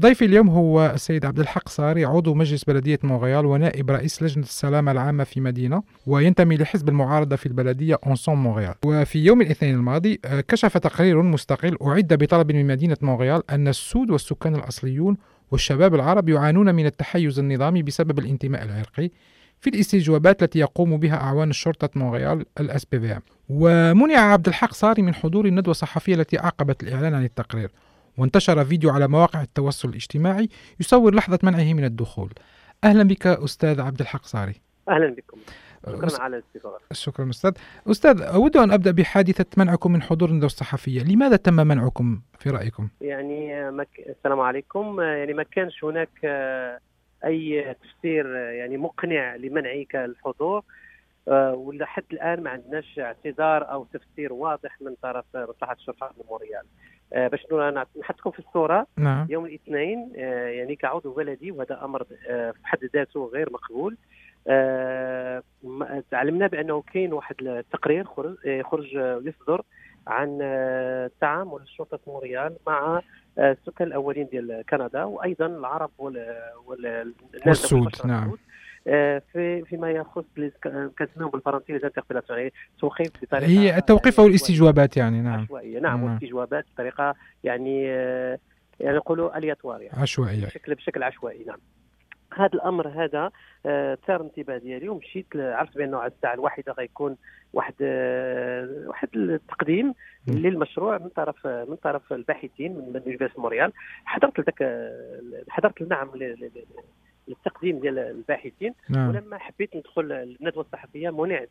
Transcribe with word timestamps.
ضيفي 0.00 0.24
اليوم 0.24 0.48
هو 0.48 0.92
السيد 0.94 1.26
عبد 1.26 1.40
الحق 1.40 1.68
صاري 1.68 2.04
عضو 2.04 2.34
مجلس 2.34 2.64
بلدية 2.64 2.98
مونريال 3.02 3.46
ونائب 3.46 3.90
رئيس 3.90 4.22
لجنة 4.22 4.44
السلامة 4.44 4.92
العامة 4.92 5.24
في 5.24 5.40
مدينة 5.40 5.82
وينتمي 6.06 6.56
لحزب 6.56 6.88
المعارضة 6.88 7.36
في 7.36 7.46
البلدية 7.46 7.98
Ensemble 8.06 8.34
Montréal. 8.34 8.74
وفي 8.84 9.18
يوم 9.18 9.40
الاثنين 9.40 9.74
الماضي 9.74 10.20
آه، 10.24 10.40
كشف 10.40 10.78
تقرير 10.78 11.22
مستقل 11.22 11.78
أعد 11.82 12.14
بطلب 12.14 12.52
من 12.52 12.66
مدينة 12.66 12.96
مونريال 13.02 13.50
أن 13.50 13.68
السود 13.68 14.10
والسكان 14.10 14.54
الأصليون 14.54 15.16
والشباب 15.50 15.94
العرب 15.94 16.28
يعانون 16.28 16.74
من 16.74 16.86
التحيز 16.86 17.38
النظامي 17.38 17.82
بسبب 17.82 18.18
الانتماء 18.18 18.64
العرقي 18.64 19.10
في 19.60 19.70
الاستجوابات 19.70 20.42
التي 20.42 20.58
يقوم 20.58 20.96
بها 20.96 21.16
أعوان 21.16 21.50
الشرطة 21.50 21.90
مونريال 21.96 22.44
ال 22.60 22.84
SPVM 22.84 23.18
ومنع 23.48 24.18
عبد 24.18 24.48
الحق 24.48 24.72
صاري 24.72 25.02
من 25.02 25.14
حضور 25.14 25.46
الندوة 25.46 25.70
الصحفية 25.70 26.14
التي 26.14 26.40
أعقبت 26.40 26.82
الإعلان 26.82 27.14
عن 27.14 27.24
التقرير. 27.24 27.70
وانتشر 28.18 28.64
فيديو 28.64 28.90
على 28.90 29.08
مواقع 29.08 29.42
التواصل 29.42 29.88
الاجتماعي 29.88 30.48
يصور 30.80 31.14
لحظة 31.14 31.38
منعه 31.42 31.72
من 31.72 31.84
الدخول. 31.84 32.32
أهلا 32.84 33.02
بك 33.02 33.26
أستاذ 33.26 33.80
عبد 33.80 34.00
الحق 34.00 34.24
صاري. 34.24 34.54
أهلا 34.88 35.14
بكم. 35.14 35.38
شكرا 35.86 36.22
على 36.22 36.36
الاستفاضة 36.36 36.78
شكرا 36.92 37.30
أستاذ. 37.30 37.52
أستاذ 37.90 38.22
أود 38.22 38.56
أن 38.56 38.72
أبدأ 38.72 38.90
بحادثة 38.90 39.46
منعكم 39.56 39.92
من 39.92 40.02
حضور 40.02 40.28
الندوة 40.28 40.46
الصحفية. 40.46 41.02
لماذا 41.02 41.36
تم 41.36 41.54
منعكم 41.54 42.20
في 42.38 42.50
رأيكم؟ 42.50 42.88
يعني 43.00 43.70
مك... 43.70 43.88
السلام 44.18 44.40
عليكم. 44.40 45.00
يعني 45.00 45.32
ما 45.32 45.42
كانش 45.42 45.84
هناك 45.84 46.24
أي 47.24 47.74
تفسير 47.82 48.36
يعني 48.36 48.76
مقنع 48.76 49.36
لمنعك 49.36 49.96
الحضور. 49.96 50.64
ولحد 51.54 52.04
الآن 52.12 52.42
ما 52.42 52.50
عندناش 52.50 52.98
اعتذار 52.98 53.72
أو 53.72 53.86
تفسير 53.92 54.32
واضح 54.32 54.82
من 54.82 54.94
طرف 55.02 55.24
مصلحة 55.34 55.72
الشرطة 55.72 56.10
الميموريال. 56.10 56.62
آه، 56.62 56.93
باش 57.14 57.46
نحطكم 58.00 58.30
في 58.30 58.38
الصورة. 58.38 58.86
نعم. 58.96 59.26
يوم 59.30 59.46
الاثنين 59.46 60.12
آه، 60.16 60.48
يعني 60.48 60.76
كعضو 60.76 61.12
بلدي 61.12 61.50
وهذا 61.50 61.84
أمر 61.84 62.06
آه، 62.28 62.50
في 62.50 62.66
حد 62.66 62.78
ذاته 62.94 63.30
غير 63.34 63.48
مقبول. 63.52 63.96
تعلمنا 66.10 66.46
بأنه 66.46 66.82
كاين 66.92 67.12
واحد 67.12 67.34
التقرير 67.40 68.04
خرج 68.04 68.36
خرج 68.62 68.92
يصدر 69.26 69.62
عن 70.06 70.38
تعامل 71.20 71.60
الشرطه 71.62 71.98
موريال 72.06 72.56
مع 72.66 73.00
السكان 73.38 73.88
الأولين 73.88 74.28
ديال 74.32 74.62
كندا 74.70 75.04
وأيضا 75.04 75.46
العرب 75.46 75.90
والناس 75.98 77.06
والسود 77.46 77.92
نعم. 78.04 78.28
آه، 78.28 78.34
في 78.84 79.64
فيما 79.66 79.90
يخص 79.90 80.24
كنسميهم 80.98 81.30
بالفرنسيه 81.30 81.74
les 81.74 81.80
interpellations 81.80 82.50
توقيف 82.78 83.12
بطريقه 83.22 83.46
هي 83.46 83.76
التوقيف 83.76 84.20
أو 84.20 84.26
الاستجوابات 84.26 84.96
يعني 84.96 85.20
نعم. 85.20 85.40
عشوائية. 85.40 85.80
نعم 85.80 86.02
والاستجوابات 86.02 86.64
بطريقة 86.74 87.14
يعني 87.44 87.90
آه، 87.90 88.38
يعني 88.80 88.96
نقولوا 88.96 89.38
aléatoire 89.38 89.82
يعني. 89.82 90.00
عشوائية. 90.00 90.46
بشكل 90.46 90.74
بشكل 90.74 91.02
عشوائي 91.02 91.44
نعم. 91.44 91.58
هذا 92.36 92.50
الأمر 92.54 92.88
هذا 92.88 93.30
آه 93.66 93.98
ثار 94.06 94.20
الانتباه 94.20 94.58
ديالي 94.58 94.88
ومشيت 94.88 95.26
عرفت 95.36 95.76
بانه 95.76 95.98
على 95.98 96.12
الساعة 96.16 96.34
الواحدة 96.34 96.72
غيكون 96.72 97.16
واحد 97.52 97.74
آه 97.80 98.84
واحد 98.86 99.08
التقديم 99.16 99.94
للمشروع 100.28 100.98
من 100.98 101.08
طرف 101.08 101.46
من 101.46 101.76
طرف 101.76 102.12
الباحثين 102.12 102.72
من 102.72 103.02
université 103.06 103.40
Montréal 103.40 103.72
حضرت 104.04 104.38
لذاك 104.40 104.62
آه، 104.62 105.20
حضرت 105.48 105.82
نعم 105.82 106.10
للتقديم 107.28 107.78
ديال 107.78 107.98
الباحثين 107.98 108.74
نعم. 108.88 109.08
ولما 109.08 109.38
حبيت 109.38 109.76
ندخل 109.76 110.12
الندوة 110.12 110.64
الصحفية 110.64 111.10
منعت 111.10 111.50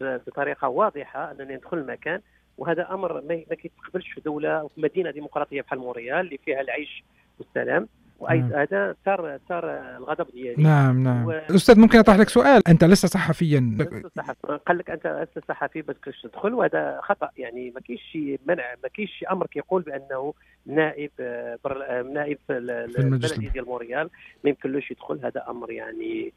بطريقة 0.00 0.68
واضحة 0.68 1.30
أنني 1.30 1.54
ندخل 1.54 1.78
المكان 1.78 2.20
وهذا 2.58 2.94
أمر 2.94 3.20
ما 3.20 3.54
كيتقبلش 3.54 4.12
في 4.12 4.20
دولة 4.20 4.64
وفي 4.64 4.80
مدينة 4.80 5.10
ديمقراطية 5.10 5.62
بحال 5.62 5.78
موريال 5.78 6.20
اللي 6.20 6.38
فيها 6.38 6.60
العيش 6.60 7.04
والسلام 7.38 7.88
وأي. 8.18 8.40
هذا 8.40 8.94
ثار 9.04 9.38
ثار 9.48 9.96
الغضب 9.96 10.26
ديالي. 10.32 10.62
نعم 10.62 11.02
نعم. 11.02 11.26
و... 11.26 11.30
أستاذ 11.30 11.80
ممكن 11.80 11.98
أطرح 11.98 12.16
لك 12.16 12.28
سؤال؟ 12.28 12.68
أنت 12.68 12.84
لست 12.84 13.06
صحفيا. 13.06 13.78
صحفي 14.16 14.58
قال 14.66 14.78
لك 14.78 14.90
أنت 14.90 15.28
لست 15.36 15.48
صحفي 15.48 15.82
بس 15.82 15.96
كيفاش 16.04 16.22
تدخل 16.22 16.54
وهذا 16.54 17.00
خطأ. 17.02 17.28
يعني 17.36 17.70
ما 17.70 17.80
كاينش 17.80 18.02
شي 18.12 18.38
منع 18.46 18.74
ما 18.82 18.88
كاينش 18.94 19.10
شي 19.18 19.26
أمر 19.26 19.46
كيقول 19.46 19.82
بأنه 19.82 20.34
نائب 20.66 21.10
بر... 21.64 22.02
نائب 22.02 22.38
في 22.46 22.52
البلديه 22.58 23.48
ديال 23.48 23.64
موريال. 23.64 24.10
ما 24.44 24.50
يمكنلوش 24.50 24.90
يدخل. 24.90 25.20
هذا 25.24 25.44
أمر 25.48 25.70
يعني 25.70 26.32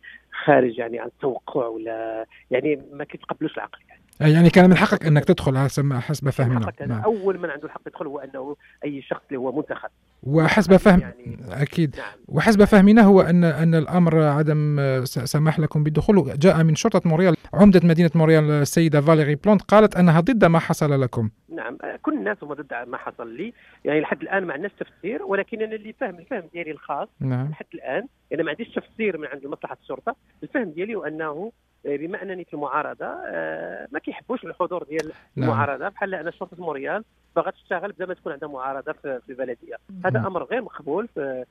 خارج 0.45 0.77
يعني 0.77 0.99
عن 0.99 1.07
التوقع 1.07 1.67
ولا 1.67 2.25
يعني 2.51 2.81
ما 2.93 3.03
كيتقبلوش 3.03 3.53
العقل 3.55 3.79
يعني. 3.89 4.01
يعني 4.33 4.49
كان 4.49 4.69
من 4.69 4.75
حقك 4.75 5.05
أنك 5.05 5.25
تدخل 5.25 5.57
حسب 5.57 5.93
حسب 5.93 6.29
فهمنا. 6.29 6.71
نعم. 6.87 7.01
أول 7.01 7.39
من 7.39 7.49
عنده 7.49 7.65
الحق 7.65 7.81
يدخل 7.87 8.07
هو 8.07 8.19
أنه 8.19 8.55
أي 8.83 9.01
شخص 9.01 9.21
اللي 9.27 9.39
هو 9.39 9.51
منتخب. 9.51 9.89
وحسب 10.23 10.75
فهم 10.75 10.99
يعني 10.99 11.37
أكيد. 11.49 11.95
نعم. 11.95 12.05
وحسب 12.27 12.63
فهمنا 12.63 13.01
هو 13.01 13.21
ان 13.21 13.43
أن 13.43 13.75
الأمر 13.75 14.23
عدم 14.23 14.79
سماح 15.05 15.59
لكم 15.59 15.83
بالدخول. 15.83 16.39
جاء 16.39 16.63
من 16.63 16.75
شرطة 16.75 17.09
موريال 17.09 17.35
عمدة 17.53 17.81
مدينة 17.83 18.11
موريال 18.15 18.51
السيدة 18.51 19.01
فاليري 19.01 19.35
بلونت 19.35 19.61
قالت 19.61 19.95
أنها 19.95 20.19
ضد 20.19 20.45
ما 20.45 20.59
حصل 20.59 21.01
لكم. 21.01 21.29
نعم 21.49 21.77
كل 22.01 22.13
الناس 22.13 22.37
هم 22.43 22.53
ضد 22.53 22.73
ما 22.87 22.97
حصل 22.97 23.35
لي. 23.35 23.53
يعني 23.85 24.01
لحد 24.01 24.21
الآن 24.21 24.45
ما 24.45 24.53
عندناش 24.53 24.71
تفسير 24.79 25.23
ولكن 25.23 25.61
أنا 25.61 25.75
اللي 25.75 25.93
فاهم 25.93 26.19
الفهم 26.19 26.43
ديالي 26.53 26.71
الخاص 26.71 27.07
نعم. 27.19 27.49
لحد 27.49 27.65
الآن 27.73 28.07
يعني 28.31 28.43
ما 28.43 28.49
عنديش 28.49 28.69
تفسير 28.69 29.17
من 29.17 29.27
عند 29.27 29.47
مصلحة 29.47 29.77
الشرطة. 29.81 30.15
الفهم 30.43 30.71
ديالي 30.71 30.95
هو 30.95 31.03
أنه 31.05 31.51
بما 31.85 32.23
انني 32.23 32.45
في 32.45 32.53
المعارضة 32.53 33.05
آه، 33.05 33.87
ما 33.91 33.99
كيحبوش 33.99 34.43
الحضور 34.43 34.83
ديال 34.83 35.11
نعم. 35.35 35.49
المعارضة 35.49 35.89
بحال 35.89 36.15
أنا 36.15 36.31
شرطه 36.31 36.57
موريال 36.59 37.03
باغا 37.35 37.51
تشتغل 37.51 37.91
بلا 37.91 38.07
ما 38.07 38.13
تكون 38.13 38.33
عندها 38.33 38.49
معارضة 38.49 38.91
في 39.01 39.21
البلدية 39.29 39.75
هذا. 40.05 40.19
أمر 40.19 40.43
غير 40.43 40.61
مقبول 40.61 41.07
في 41.15 41.45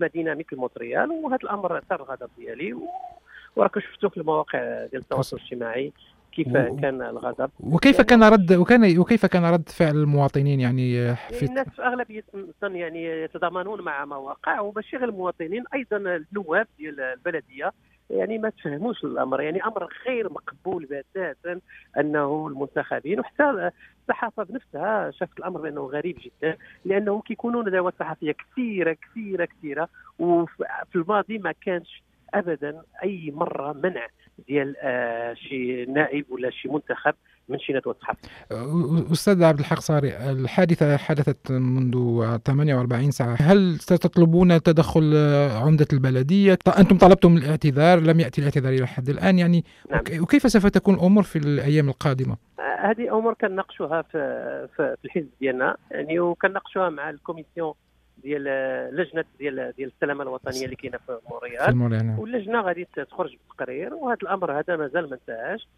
مدينة 0.00 0.34
مثل 0.34 0.56
مونتريال 0.56 1.10
وهذا 1.10 1.38
الأمر 1.44 1.78
أثار 1.78 2.02
الغضب 2.02 2.30
ديالي 2.38 2.76
وراكم 3.56 3.80
شفتوا 3.80 4.08
في 4.08 4.16
المواقع 4.16 4.58
ديال 4.86 5.02
التواصل 5.02 5.36
الاجتماعي 5.36 5.92
كيف 6.32 6.48
و... 6.48 6.76
كان 6.76 7.02
الغضب 7.02 7.50
وكيف 7.60 7.94
يعني 7.94 8.06
كان 8.06 8.24
رد 8.24 8.52
وكان 8.52 8.98
وكيف 8.98 9.26
كان 9.26 9.44
رد 9.44 9.68
فعل 9.68 9.96
المواطنين 9.96 10.60
يعني 10.60 11.00
آه، 11.00 11.14
في 11.14 11.46
الناس 11.46 11.66
في 11.68 11.82
أغلبية 11.82 12.24
يعني 12.62 13.04
يتضامنون 13.04 13.80
مع 13.80 14.04
ما 14.04 14.16
وقع 14.16 14.60
وماشي 14.60 14.96
غير 14.96 15.08
المواطنين 15.08 15.64
أيضا 15.74 15.96
النواب 15.96 16.66
ديال 16.78 17.00
البلدية 17.00 17.72
يعني 18.10 18.38
ما 18.38 18.50
تفهموش 18.50 19.04
الأمر. 19.04 19.40
يعني 19.40 19.64
أمر 19.64 19.88
غير 20.06 20.32
مقبول 20.32 20.84
بتاتا 20.84 21.60
أنه 21.98 22.46
المنتخبين 22.48 23.20
وحتى 23.20 23.70
الصحافة 24.02 24.42
بنفسها 24.42 25.10
شافت 25.10 25.38
الأمر 25.38 25.60
بأنه 25.60 25.80
غريب 25.80 26.18
جدا 26.20 26.56
لأنه 26.84 27.20
كيكونوا 27.20 27.62
ندوات 27.62 27.94
صحفية 28.00 28.32
كثيرة 28.32 28.92
كثيرة 28.92 29.44
كثيرة 29.44 29.88
وفي 30.18 30.96
الماضي 30.96 31.38
ما 31.38 31.52
كانش 31.52 32.02
ابدا 32.34 32.82
أي 33.02 33.32
مرة 33.34 33.72
منع 33.72 34.06
ديال 34.48 34.76
آه 34.78 35.34
شي 35.34 35.84
نائب 35.84 36.24
ولا 36.30 36.50
شي 36.50 36.68
منتخب 36.68 37.14
من 37.50 37.58
شي 37.58 37.72
ندوه 37.72 37.96
صحفيه. 38.02 38.28
أستاذ 39.12 39.44
عبد 39.44 39.58
الحق 39.58 39.78
صاري 39.78 40.16
الحادثة 40.30 40.96
حدثت 40.96 41.52
منذ 41.52 42.38
48 42.46 43.10
ساعة، 43.10 43.36
هل 43.40 43.78
ستطلبون 43.80 44.62
تدخل 44.62 45.14
عمدة 45.62 45.86
البلدية؟ 45.92 46.58
أنتم 46.78 46.98
طلبتم 46.98 47.36
الاعتذار 47.36 48.00
لم 48.00 48.20
يأتي 48.20 48.40
الاعتذار 48.40 48.72
إلى 48.72 48.86
حد 48.86 49.08
الآن 49.08 49.38
يعني 49.38 49.64
نعم. 49.90 50.02
وكيف 50.22 50.50
سوف 50.50 50.66
تكون 50.66 50.94
الأمور 50.94 51.22
في 51.22 51.38
الأيام 51.38 51.88
القادمة؟ 51.88 52.36
آه، 52.58 52.90
هذه 52.90 53.18
أمور 53.18 53.34
كنناقشوها 53.34 54.02
في 54.02 54.18
في 54.76 54.96
الحزب 55.04 55.28
ديالنا 55.40 55.76
يعني 55.90 56.20
وكنناقشوها 56.20 56.88
مع 56.88 57.10
الكوميسيون 57.10 57.74
ديال 58.22 58.44
لجنة 58.96 59.24
ديال 59.38 59.72
ديال 59.76 59.92
السلامة 59.94 60.22
الوطنية 60.22 60.64
اللي 60.64 60.76
كاينة 60.76 60.98
في 61.06 61.18
موريال 61.30 62.06
نعم. 62.06 62.18
واللجنة 62.18 62.60
غادي 62.60 62.88
تخرج 63.10 63.36
بتقرير 63.50 63.94
وهذا 63.94 64.18
الأمر 64.22 64.58
هذا 64.58 64.76
مازال 64.76 65.10
ما 65.10 65.14
انتهاش 65.14 65.68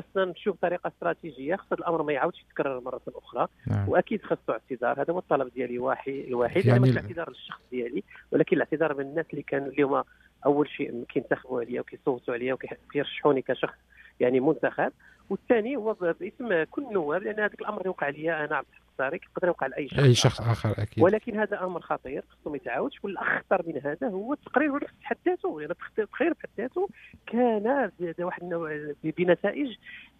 خاصنا 0.00 0.24
نمشيو 0.24 0.52
بطريقه 0.52 0.88
استراتيجية. 0.88 1.56
خاص 1.56 1.72
الأمر 1.72 2.02
ما 2.02 2.12
يعاودش 2.12 2.40
يتكرر 2.40 2.80
مرة 2.80 3.00
أخرى. 3.08 3.48
نعم. 3.66 3.88
وأكيد 3.88 4.22
خاصو 4.22 4.52
اعتذار. 4.52 5.02
هذا 5.02 5.12
هو 5.12 5.18
الطلب 5.18 5.48
ديالي 5.54 5.78
واحد 5.78 6.12
الوحيد. 6.12 6.66
يعني 6.66 6.80
ماشي 6.80 6.92
الاعتذار 6.92 7.30
للشخص 7.30 7.60
ديالي 7.70 8.02
ولكن 8.32 8.56
الاعتذار 8.56 8.94
من 8.94 9.00
الناس 9.00 9.26
اللي 9.30 9.42
كانوا 9.42 9.68
اليوم 9.68 10.02
أول 10.46 10.68
شيء 10.68 11.04
كينتخبوا 11.08 11.60
عليا 11.60 11.80
وكيصوتوا 11.80 12.34
عليا 12.34 12.54
وكيرشحوني 12.54 13.42
كشخص 13.42 13.78
يعني 14.20 14.40
منتخب. 14.40 14.92
والثاني 15.30 15.76
هو 15.76 15.92
باسم 15.92 16.64
كل 16.70 16.82
النواب 16.82 17.22
لأن 17.22 17.40
هذاك 17.40 17.60
الأمر 17.60 17.78
اللي 17.78 17.88
وقع 17.88 18.08
لي 18.08 18.44
أنا 18.44 18.56
عبد 18.56 18.66
الطارق. 18.90 19.20
يقدر 19.24 19.46
يوقع 19.48 19.66
لاي 19.66 19.88
شخص 19.88 19.98
أي 19.98 20.14
شخص 20.14 20.40
آخر 20.40 20.82
أكيد. 20.82 21.04
ولكن 21.04 21.38
هذا 21.40 21.64
أمر 21.64 21.80
خطير 21.80 22.24
خصو 22.28 22.50
ما 22.50 22.56
يتعاودش. 22.56 23.04
والأخطر 23.04 23.62
من 23.66 23.80
هذا 23.84 24.08
هو 24.08 24.32
التقرير 24.32 24.78
في 24.78 25.06
حد 25.06 25.16
ذاته. 25.26 25.60
يعني 25.60 25.72
التقرير 25.72 26.34
في 26.34 26.40
حد 26.40 26.48
ذاته 26.58 26.88
كان 27.32 27.90
واحد 28.18 28.42
النوع 28.42 28.92
بنتائج 29.04 29.68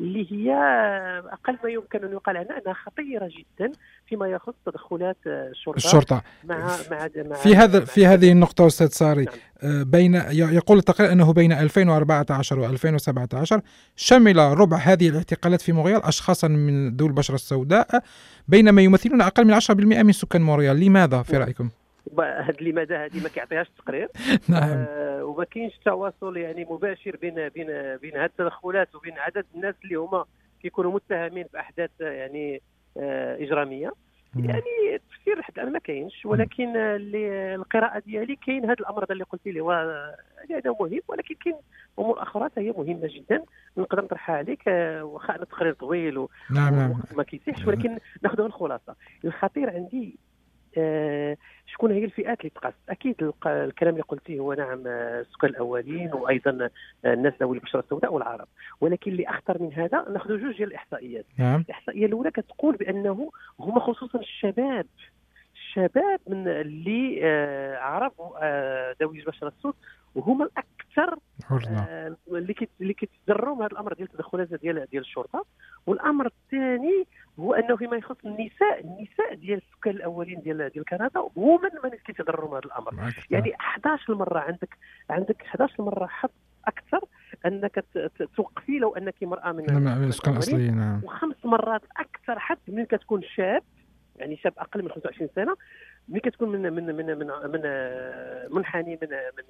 اللي 0.00 0.32
هي 0.32 0.54
أقل 1.32 1.58
ما 1.64 1.70
يمكن 1.70 2.04
أن 2.04 2.12
يقال 2.12 2.36
عنها 2.36 2.58
أنها 2.58 2.74
خطيرة 2.74 3.28
جدا 3.28 3.72
فيما 4.06 4.26
يخص 4.28 4.54
تدخلات 4.66 5.16
الشرطة 5.26 5.76
الشرطة. 5.76 6.22
مع 6.44 6.76
مع, 6.90 7.08
مع 7.16 7.34
في 7.34 7.56
هذا 7.56 7.84
في 7.84 8.06
هذه 8.06 8.32
النقطة 8.32 8.66
أستاذ 8.66 8.88
صاري 8.88 9.24
نعم. 9.24 9.34
آه، 9.62 9.82
بين 9.82 10.14
يقول 10.32 10.78
التقرير 10.78 11.12
أنه 11.12 11.32
بين 11.32 11.52
2014 11.52 12.76
و2017 12.76 13.60
شمل 13.96 14.36
ربع 14.36 14.76
هذه 14.76 15.08
الاعتقالات 15.08 15.60
في 15.60 15.72
مونريال 15.72 16.02
اشخاصا 16.02 16.48
من 16.48 16.96
ذوي 16.96 17.08
البشرة 17.08 17.34
السوداء 17.34 18.02
بينما 18.48 18.82
يمثلون 18.82 19.20
أقل 19.20 19.44
من 19.44 19.60
10% 19.60 19.70
من 19.70 20.12
سكان 20.12 20.42
مونريال 20.42 20.80
لماذا 20.80 21.22
في 21.22 21.36
رأيكم؟ 21.36 21.70
هاد 22.20 22.62
لماذا 22.62 23.04
هذه 23.04 23.22
ما 23.22 23.28
كيعطيهاش 23.28 23.66
التقرير 23.68 24.08
نعم. 24.48 24.86
آه 24.88 25.24
وما 25.24 25.44
كاينش 25.44 25.78
تواصل 25.84 26.36
يعني 26.36 26.66
مباشر 26.70 27.16
بين 27.16 27.48
بين 27.48 27.96
بين 27.96 28.16
هاد 28.16 28.30
التدخلات 28.30 28.94
وبين 28.94 29.18
عدد 29.18 29.44
الناس 29.54 29.74
اللي 29.84 29.94
هما 29.94 30.24
كيكونوا 30.62 30.92
متهمين 30.92 31.46
بأحداث 31.52 31.90
يعني 32.00 32.62
آه 32.96 33.36
إجرامية. 33.36 33.92
يعني 34.36 34.94
التفسير 34.94 35.38
لحد 35.38 35.58
الآن 35.58 35.72
ما 35.72 35.78
كاينش 35.78 36.26
ولكن 36.26 36.76
اللي 36.76 37.54
القراءة 37.54 38.02
ديالي 38.06 38.36
كاين 38.36 38.64
هذا 38.64 38.76
الامر 38.80 39.04
هذا 39.04 39.12
اللي 39.12 39.24
قلت 39.24 39.46
لي 39.46 39.60
هو 39.60 39.72
يعني 39.72 40.62
هذا 40.62 40.76
مهم 40.80 41.00
ولكن 41.08 41.34
كاين 41.34 41.56
أمور 41.98 42.22
أخرى 42.22 42.48
هي 42.58 42.70
مهمة 42.70 43.08
جدا 43.14 43.44
نقدر 43.76 44.04
نطرحها 44.04 44.36
عليك 44.36 44.68
آه، 44.68 45.04
واخا 45.04 45.36
التقرير 45.36 45.72
طويل 45.72 46.18
و... 46.18 46.30
نعم 46.50 46.74
نعم. 46.74 47.00
ما 47.16 47.22
كيتيحش 47.22 47.66
ولكن 47.66 47.98
ناخذ 48.22 48.40
الخلاصة. 48.40 48.96
الخطير 49.24 49.70
عندي 49.70 50.18
آه، 50.78 51.36
شكون 51.72 51.92
هي 51.92 52.04
الفئات 52.04 52.40
اللي 52.40 52.50
تقاس؟ 52.50 52.74
أكيد 52.88 53.32
الكلام 53.46 53.92
اللي 53.94 54.02
قلتيه 54.02 54.40
هو 54.40 54.52
نعم 54.52 54.82
آه، 54.86 55.20
السكان 55.20 55.50
الأولين 55.50 56.14
وأيضا 56.14 56.68
آه، 57.04 57.14
الناس 57.14 57.32
ذوي 57.40 57.56
البشرة 57.56 57.80
السوداء 57.80 58.14
والعرب. 58.14 58.48
ولكن 58.80 59.10
اللي 59.10 59.28
أخطر 59.28 59.62
من 59.62 59.72
هذا 59.72 60.04
نأخذ 60.10 60.28
جوج 60.28 60.56
ديال 60.56 60.68
الإحصائيات. 60.68 61.24
نعم. 61.38 61.60
الإحصائية 61.60 62.06
الأولى 62.06 62.30
كتقول 62.30 62.76
بأنه 62.76 63.30
هما 63.60 63.80
خصوصا 63.80 64.18
الشباب 64.18 64.86
الشباب 65.68 66.20
من 66.26 66.48
اللي 66.48 67.20
آه، 67.22 67.76
آه، 68.42 68.96
ذوي 69.02 69.20
البشرة 69.20 69.48
السود 69.48 69.74
وهما 70.14 70.44
الأكثر 70.44 71.18
آه، 71.68 72.16
اللي 72.28 72.54
اللي 72.80 72.94
كيتضروا 72.94 73.56
من 73.56 73.62
هذا 73.62 73.72
الأمر 73.72 73.92
ديال 73.92 74.08
التدخلات 74.12 74.48
ديال 74.48 74.86
ديال 74.90 75.02
الشرطة. 75.02 75.44
والأمر 75.86 76.26
الثاني 76.26 77.06
هو 77.40 77.54
أنه 77.54 77.76
فيما 77.76 77.96
يخص 77.96 78.16
النساء 78.24 78.80
النساء 78.80 79.34
ديال 79.34 79.62
السكان 79.70 79.94
الأولين 79.94 80.40
ديال 80.40 80.70
ديال 80.74 80.84
كندا 80.84 81.10
هما 81.36 81.70
من 81.84 81.90
كيتضرروا 81.90 82.48
من 82.50 82.56
هذا 82.56 82.64
الأمر. 82.64 83.12
يعني 83.30 83.54
11 83.60 84.14
مره 84.14 84.38
عندك 84.38 84.76
عندك 85.10 85.42
11 85.42 85.82
مره 85.82 86.06
حظ 86.06 86.30
أكثر 86.66 87.00
أنك 87.46 87.84
توقفي 88.36 88.78
لو 88.78 88.96
أنك 88.96 89.14
امرأة 89.22 89.52
من 89.52 89.60
السكان 89.60 89.76
الأولين. 89.76 90.36
الأصليين 90.36 90.76
نعم 90.76 91.04
وخمس 91.04 91.36
مرات 91.44 91.82
أكثر 91.96 92.38
حد 92.38 92.58
من 92.68 92.84
كتكون 92.84 93.22
شاب 93.22 93.62
يعني 94.16 94.36
شاب 94.36 94.52
أقل 94.58 94.82
من 94.82 94.88
25 94.88 95.30
سنة 95.34 95.56
ملي 96.08 96.20
كتكون 96.20 96.48
من 96.48 96.72
من 96.72 96.86
من 96.86 97.18
من, 97.18 97.28
من 97.50 97.62
منحني 98.50 98.98
من 99.02 99.08
من 99.10 99.44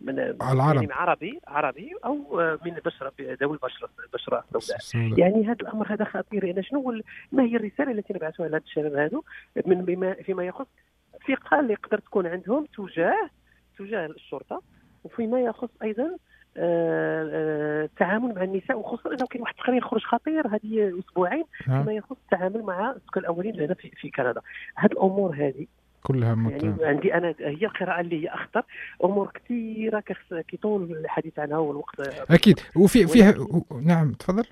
من 0.00 0.18
العرب. 0.18 0.74
يعني 0.74 0.92
عربي 0.92 1.40
عربي 1.46 1.92
أو 2.04 2.16
من 2.64 2.74
بشرة 2.84 3.12
ذوي 3.20 3.52
البشرة 3.52 3.88
البشره 4.04 4.44
السوداء. 4.56 5.18
يعني 5.18 5.46
هذا 5.46 5.56
الأمر 5.60 5.92
هذا 5.92 6.04
خطير. 6.04 6.44
يعني 6.44 6.62
شنو 6.62 7.00
ما 7.32 7.42
هي 7.42 7.56
الرسالة 7.56 7.92
التي 7.92 8.14
نبعثها 8.14 8.48
لهذا 8.48 8.62
الشباب 8.64 8.94
هذو 8.94 9.24
من 9.66 9.84
بما 9.84 10.14
فيما 10.14 10.44
يخص 10.44 10.66
الثقه 11.14 11.60
اللي 11.60 11.72
يقدر 11.72 11.98
تكون 11.98 12.26
عندهم 12.26 12.66
تجاه 12.76 13.30
تجاه 13.78 14.06
الشرطة 14.06 14.62
وفيما 15.04 15.40
يخص 15.40 15.68
أيضا 15.82 16.16
آه، 16.56 17.28
آه، 17.32 17.84
التعامل 17.84 18.34
مع 18.34 18.42
النساء 18.42 18.78
وخصوصا 18.78 19.10
انه 19.10 19.26
كاين 19.26 19.42
واحد 19.42 19.54
التقرير 19.58 19.84
خرج 19.84 20.02
خطير 20.02 20.46
هذه 20.46 20.98
أسبوعين. 20.98 21.44
فيما 21.64 21.92
يخص 21.92 22.16
التعامل 22.24 22.62
مع 22.62 22.90
السكان 22.90 23.22
الأولين 23.22 23.60
هنا 23.60 23.74
في, 23.74 23.90
في 23.90 24.10
كندا. 24.10 24.40
هذه 24.76 24.92
الأمور 24.92 25.34
هذه 25.34 25.66
كلها 26.06 26.28
يعني 26.28 26.68
مت... 26.68 26.82
عندي 26.82 27.14
أنا 27.14 27.34
هي 27.40 27.66
القراءه 27.66 28.00
اللي 28.00 28.24
هي 28.24 28.28
أخطر. 28.28 28.62
أمور 29.04 29.30
كثيرة 29.34 30.00
كخص- 30.00 30.34
كيطول 30.48 30.82
الحديث 30.92 31.38
عنها 31.38 31.58
والوقت 31.58 32.00
أكيد. 32.30 32.60
وفي 32.76 33.06
فيها 33.06 33.34
نعم 33.82 34.12
تفضل. 34.12 34.44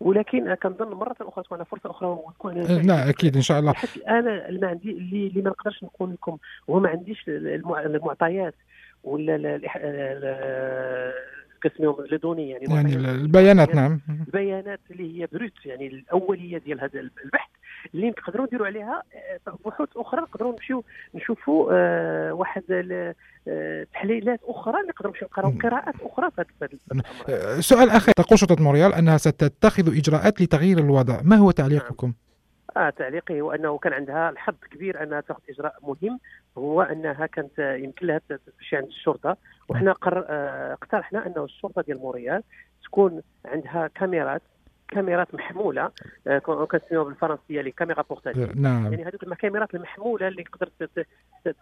ولكن 0.00 0.54
كنظن 0.54 0.94
مرة 0.94 1.16
أخرى 1.20 1.44
تكون 1.44 1.64
فرصة 1.64 1.90
أخرى 1.90 2.08
وتكون 2.08 2.58
آه، 2.58 2.82
نعم 2.82 3.08
أكيد 3.08 3.36
إن 3.36 3.42
شاء 3.42 3.58
الله. 3.58 3.72
حتى 3.72 3.96
الآن 3.96 4.28
اللي 4.28 4.60
ما 4.60 4.68
عندي 4.68 4.90
اللي, 4.90 5.26
اللي 5.26 5.42
ما 5.42 5.50
نقدرش 5.50 5.84
نقول 5.84 6.12
لكم 6.12 6.38
وما 6.68 6.88
عنديش 6.88 7.24
المع- 7.28 7.80
المعطيات 7.82 8.54
ولا 9.04 9.36
ال- 9.36 9.46
ال- 9.46 9.60
ال- 9.76 11.12
كاسميهم 11.62 11.96
les 12.10 12.16
données 12.16 12.50
يعني 12.50 12.64
يعني 12.74 12.96
البيانات 12.96 13.74
نعم. 13.74 14.00
البيانات 14.26 14.80
اللي 14.90 15.20
هي 15.22 15.28
brutes 15.32 15.66
يعني 15.66 15.86
الأولية 15.86 16.58
ديال 16.58 16.80
هذا 16.80 17.00
البحث. 17.00 17.50
اللي 17.94 18.10
نقدروا 18.10 18.46
نديروا 18.46 18.66
عليها 18.66 19.02
آه، 19.14 19.58
بحوث 19.66 19.88
أخرى 19.96 20.20
نقدروا 20.20 20.52
نمشيو 20.52 20.84
نشوفوا 21.14 21.68
آه، 21.72 22.32
واحد 22.32 22.62
آه، 23.48 23.86
تحليلات 23.92 24.40
أخرى 24.44 24.82
نقدروا 24.88 25.12
نمشيو 25.12 25.28
نقراو 25.28 25.52
قراءات 25.62 25.94
أخرى 26.00 26.30
في 26.30 27.62
سؤال 27.62 27.90
اخر 27.90 28.12
تقول 28.12 28.38
شرطة 28.38 28.62
مونريال 28.62 28.94
أنها 28.94 29.16
ستتخذ 29.16 29.96
إجراءات 29.96 30.40
لتغيير 30.40 30.78
الوضع. 30.78 31.20
ما 31.24 31.36
هو 31.36 31.50
تعليقكم؟ 31.50 32.12
آه 32.76 32.90
تعليقي 32.90 33.40
هو 33.40 33.52
أنه 33.52 33.78
كان 33.78 33.92
عندها 33.92 34.30
الحظ 34.30 34.54
كبير 34.70 35.02
أنها 35.02 35.20
تاخذ 35.20 35.40
إجراء 35.50 35.74
مهم. 35.82 36.18
هو 36.58 36.82
أنها 36.82 37.26
كانت 37.26 37.58
يمكن 37.58 38.06
لها 38.06 38.20
تمشي 38.28 38.76
عند 38.76 38.86
الشرطة. 38.86 39.36
وحنا 39.68 39.92
قر... 39.92 40.24
اقترحنا 40.72 41.26
أنه 41.26 41.44
الشرطة 41.44 41.82
ديال 41.82 41.98
موريال 41.98 42.42
تكون 42.84 43.22
عندها 43.44 43.90
كاميرات 43.94 44.42
كاميرات 44.92 45.34
محمولة 45.34 45.90
آه، 46.26 46.38
كنسميوها 46.38 47.04
بالفرنسية 47.04 47.60
لي 47.60 47.70
كاميرا 47.70 48.02
بورتاتيف 48.02 48.56
نعم. 48.56 48.92
يعني 48.92 49.04
هذوك 49.04 49.22
الكاميرات 49.22 49.74
المحمولة 49.74 50.28
اللي 50.28 50.44
تقدر 50.44 50.68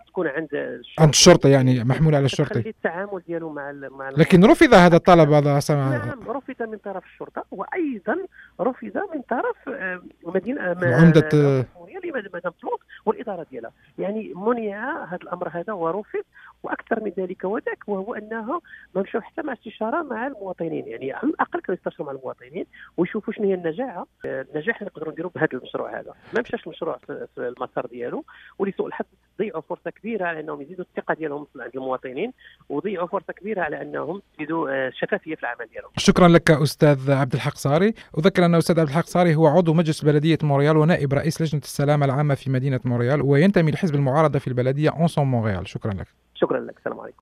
تكون 0.07 0.27
عند 0.27 0.49
الشرطة. 0.53 1.03
عند 1.03 1.11
الشرطة 1.11 1.49
يعني 1.49 1.85
محمول 1.85 2.15
على 2.15 2.25
الشرطي 2.25 2.51
تخلي 2.51 2.71
التعامل 2.71 3.23
ديالو 3.27 3.53
مع 3.53 3.73
مع 3.73 4.11
لكن 4.11 4.45
رفض 4.45 4.75
هذا 4.75 4.97
الطلب 4.97 5.33
هذا 5.33 5.61
سمع 5.61 5.89
نعم 5.91 6.31
رفض 6.31 6.63
من 6.63 6.79
طرف 6.79 7.05
الشرطة 7.05 7.45
وأيضا 7.51 8.17
رفض 8.61 8.97
من 9.15 9.23
طرف 9.31 9.69
آه، 9.69 10.03
مدينة 10.27 10.61
آه، 10.61 10.95
عمدة، 11.01 11.29
آه، 11.35 11.65
مونيال 11.81 12.31
مدام 12.35 12.53
فلوط 12.63 12.81
والإدارة 13.07 13.47
ديالها. 13.51 13.73
يعني 14.01 14.33
منع 14.37 15.05
هذا 15.05 15.19
الأمر 15.23 15.49
هذا 15.49 15.73
ورفض 15.73 16.23
وأكثر 16.63 17.05
من 17.05 17.13
ذلك 17.19 17.45
وذاك 17.45 17.79
وهو 17.87 18.15
أنه 18.15 18.61
ما 18.95 19.03
مشاو 19.03 19.21
حتى 19.21 19.43
مع 19.43 19.53
استشارة 19.53 20.03
مع 20.03 20.27
المواطنين. 20.27 20.89
يعني 20.89 21.13
على 21.13 21.31
الأقل 21.31 21.61
كانوا 21.61 21.79
يستشروا 21.79 22.07
مع 22.07 22.13
المواطنين 22.13 22.67
ويشوفوا 22.97 23.33
شنو 23.33 23.49
هي 23.49 23.55
النجاعه 23.55 24.07
النجاح 24.25 24.77
اللي 24.81 24.91
نقدروا 24.95 25.13
نديروا 25.13 25.31
بهذا 25.35 25.49
المشروع 25.53 26.01
هذا. 26.01 26.15
ما 26.35 26.41
مشاش 26.41 26.67
المشروع 26.67 26.99
في 27.07 27.27
في 27.35 27.49
المسار 27.49 27.87
ديالو 27.87 28.25
ولسوء 28.59 28.87
الحظ 28.87 29.05
ضيعوا 29.39 29.61
فرصة 29.61 29.91
كبيرة 29.91 30.25
على 30.25 30.41
أنهم 30.41 30.63
يزيدوا 30.63 30.85
الثقة 30.85 31.15
ديالهم 31.15 31.47
عند 31.57 31.71
المواطنين 31.75 32.33
وضيعوا 32.69 33.07
فرصة 33.07 33.33
كبيرة 33.33 33.63
على 33.63 33.83
أنهم 33.83 34.23
يزيدوا 34.39 34.71
آه، 34.71 34.89
الشفافية 34.89 35.35
في 35.35 35.43
العمل 35.43 35.67
ديالهم. 35.73 35.91
شكرا 35.97 36.29
لك 36.29 36.51
أستاذ 36.51 37.11
عبد 37.11 37.35
الحق 37.35 37.55
صاري. 37.55 37.95
أذكر 38.19 38.45
أن 38.45 38.55
أستاذ 38.55 38.81
عبد 38.81 38.89
الحق 38.89 39.05
صاري 39.05 39.35
هو 39.35 39.47
عضو 39.47 39.75
مجلس 39.75 40.05
بلدية 40.05 40.39
مونريال 40.43 40.77
ونائب 40.77 41.15
رئيس 41.15 41.43
لجنة 41.43 41.61
السلامه 41.61 42.07
العامة 42.07 42.35
في 42.35 42.51
مدينة 42.51 42.81
مونريال 42.85 43.23
وينتمي 43.23 43.71
لحزب 43.71 43.90
المعارضه 43.95 44.39
في 44.39 44.47
البلدية 44.49 44.91
Ensemble 44.91 45.27
Montréal. 45.27 45.69
شكرا 45.69 45.93
لك. 45.93 46.07
شكرا 46.35 46.61
لك. 46.61 46.79
السلام 46.79 47.01
عليكم. 47.01 47.17